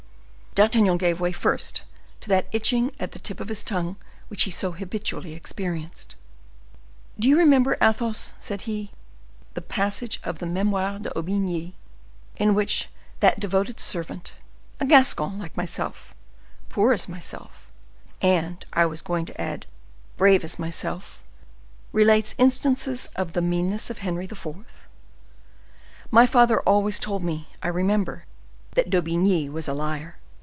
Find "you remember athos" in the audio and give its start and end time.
7.29-8.33